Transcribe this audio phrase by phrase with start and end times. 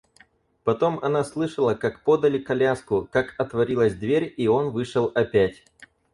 [0.63, 5.63] Потом она слышала, как подали коляску, как отворилась дверь, и он вышел опять.